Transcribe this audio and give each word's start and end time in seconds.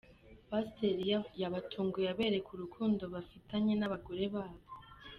Pasiteri 0.49 1.05
yabatunguye 1.41 2.07
abereka 2.13 2.49
urukundo 2.53 3.03
bafitanye 3.13 3.73
n’abagore 3.77 4.23
babo 4.33 4.59